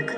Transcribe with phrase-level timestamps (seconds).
[0.00, 0.08] Hello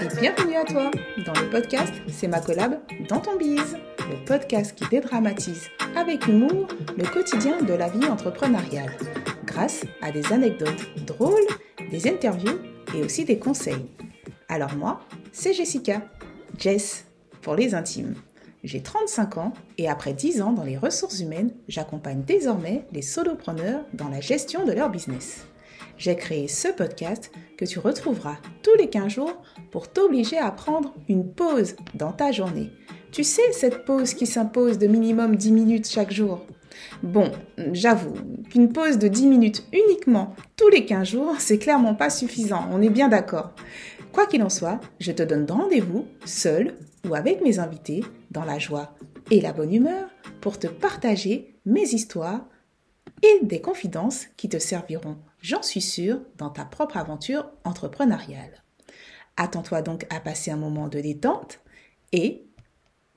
[0.00, 0.92] et bienvenue à toi
[1.26, 2.78] dans le podcast C'est ma collab
[3.08, 8.96] dans ton bise, le podcast qui dédramatise avec humour le quotidien de la vie entrepreneuriale
[9.44, 11.48] grâce à des anecdotes drôles,
[11.90, 12.60] des interviews
[12.94, 13.86] et aussi des conseils.
[14.48, 15.00] Alors moi,
[15.32, 16.02] c'est Jessica,
[16.58, 17.06] Jess
[17.40, 18.14] pour les intimes.
[18.64, 23.84] J'ai 35 ans et après 10 ans dans les ressources humaines, j'accompagne désormais les solopreneurs
[23.92, 25.46] dans la gestion de leur business.
[25.98, 29.42] J'ai créé ce podcast que tu retrouveras tous les 15 jours
[29.72, 32.70] pour t'obliger à prendre une pause dans ta journée.
[33.10, 36.46] Tu sais, cette pause qui s'impose de minimum 10 minutes chaque jour?
[37.02, 37.32] Bon,
[37.72, 38.14] j'avoue
[38.48, 42.80] qu'une pause de 10 minutes uniquement tous les 15 jours, c'est clairement pas suffisant, on
[42.80, 43.54] est bien d'accord.
[44.12, 46.76] Quoi qu'il en soit, je te donne rendez-vous, seul
[47.08, 48.94] ou avec mes invités, dans la joie
[49.30, 50.10] et la bonne humeur,
[50.42, 52.46] pour te partager mes histoires
[53.22, 58.62] et des confidences qui te serviront, j'en suis sûre, dans ta propre aventure entrepreneuriale.
[59.38, 61.60] Attends-toi donc à passer un moment de détente
[62.12, 62.44] et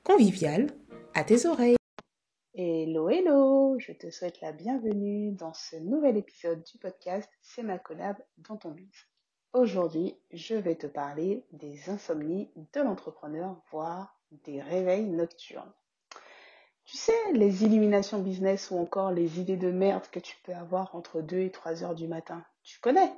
[0.04, 0.68] convivial
[1.14, 1.76] à tes oreilles.
[2.54, 7.80] Hello, hello, je te souhaite la bienvenue dans ce nouvel épisode du podcast C'est ma
[7.80, 9.08] collab dans ton bise.
[9.56, 15.72] Aujourd'hui, je vais te parler des insomnies de l'entrepreneur, voire des réveils nocturnes.
[16.84, 20.94] Tu sais, les illuminations business ou encore les idées de merde que tu peux avoir
[20.94, 22.44] entre 2 et 3 heures du matin.
[22.64, 23.14] Tu connais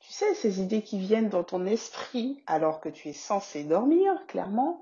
[0.00, 4.14] Tu sais, ces idées qui viennent dans ton esprit alors que tu es censé dormir,
[4.28, 4.80] clairement,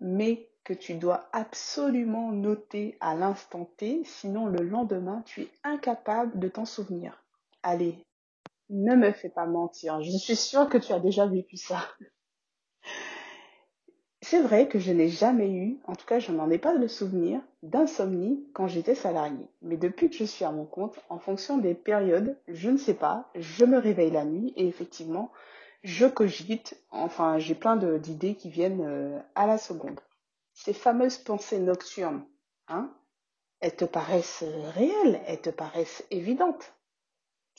[0.00, 6.38] mais que tu dois absolument noter à l'instant T, sinon le lendemain, tu es incapable
[6.38, 7.22] de t'en souvenir.
[7.62, 8.02] Allez,
[8.70, 11.80] ne me fais pas mentir, je suis sûre que tu as déjà vécu ça.
[14.22, 16.88] C'est vrai que je n'ai jamais eu, en tout cas je n'en ai pas le
[16.88, 19.48] souvenir, d'insomnie quand j'étais salarié.
[19.62, 22.94] Mais depuis que je suis à mon compte, en fonction des périodes, je ne sais
[22.94, 25.32] pas, je me réveille la nuit et effectivement,
[25.82, 30.00] je cogite, enfin j'ai plein d'idées qui viennent euh, à la seconde.
[30.52, 32.22] Ces fameuses pensées nocturnes,
[32.68, 32.92] hein,
[33.60, 34.44] elles te paraissent
[34.74, 36.74] réelles, elles te paraissent évidentes.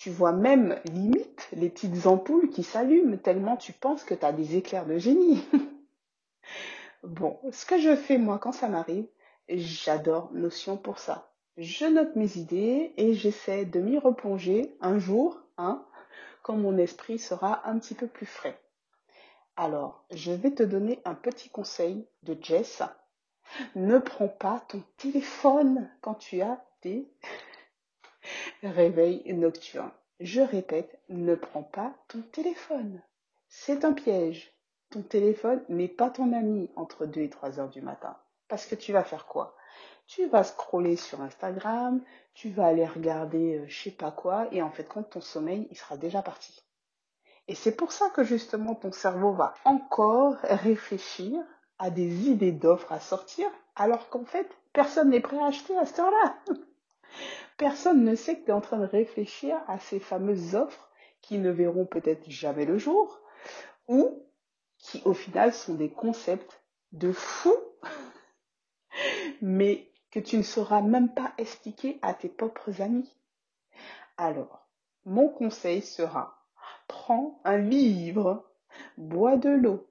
[0.02, 4.32] Tu vois même limite les petites ampoules qui s'allument tellement tu penses que tu as
[4.32, 5.44] des éclairs de génie.
[7.04, 9.06] bon, ce que je fais moi quand ça m'arrive,
[9.48, 11.32] j'adore Notion pour ça.
[11.58, 15.86] Je note mes idées et j'essaie de m'y replonger un jour, hein,
[16.42, 18.60] quand mon esprit sera un petit peu plus frais.
[19.56, 22.82] Alors, je vais te donner un petit conseil de Jess.
[23.76, 27.08] Ne prends pas ton téléphone quand tu as des
[28.64, 29.92] Réveil nocturne.
[30.20, 33.02] Je répète, ne prends pas ton téléphone.
[33.48, 34.54] C'est un piège.
[34.92, 38.16] Ton téléphone n'est pas ton ami entre 2 et 3 heures du matin.
[38.48, 39.56] Parce que tu vas faire quoi?
[40.06, 42.04] Tu vas scroller sur Instagram,
[42.36, 45.68] tu vas aller regarder euh, je sais pas quoi, et en fait, quand ton sommeil,
[45.72, 46.64] il sera déjà parti.
[47.48, 51.42] Et c'est pour ça que justement ton cerveau va encore réfléchir
[51.80, 55.86] à des idées d'offres à sortir, alors qu'en fait, personne n'est prêt à acheter à
[55.86, 56.36] cette heure-là.
[57.58, 60.90] Personne ne sait que tu es en train de réfléchir à ces fameuses offres
[61.22, 63.22] qui ne verront peut-être jamais le jour
[63.88, 64.26] ou
[64.78, 66.62] qui au final sont des concepts
[66.92, 67.54] de fou,
[69.42, 73.16] mais que tu ne sauras même pas expliquer à tes propres amis.
[74.18, 74.68] Alors,
[75.06, 76.46] mon conseil sera,
[76.88, 78.46] prends un livre,
[78.98, 79.88] bois de l'eau,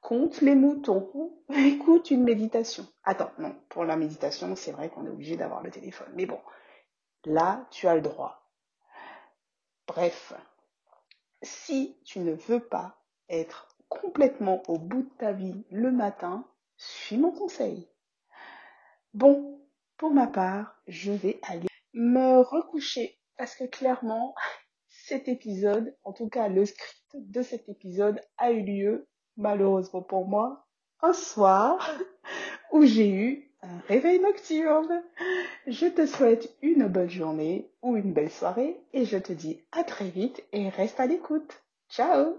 [0.00, 2.86] compte les moutons, écoute une méditation.
[3.04, 6.08] Attends, non, pour la méditation, c'est vrai qu'on est obligé d'avoir le téléphone.
[6.14, 6.38] Mais bon,
[7.26, 8.48] Là, tu as le droit.
[9.88, 10.32] Bref,
[11.42, 17.16] si tu ne veux pas être complètement au bout de ta vie le matin, suis
[17.16, 17.88] mon conseil.
[19.12, 19.60] Bon,
[19.96, 24.36] pour ma part, je vais aller me recoucher parce que clairement,
[24.88, 30.28] cet épisode, en tout cas le script de cet épisode a eu lieu, malheureusement pour
[30.28, 30.68] moi,
[31.00, 31.90] un soir
[32.70, 35.02] où j'ai eu un réveil nocturne.
[35.66, 39.84] Je te souhaite une bonne journée ou une belle soirée et je te dis à
[39.84, 41.62] très vite et reste à l'écoute.
[41.88, 42.36] Ciao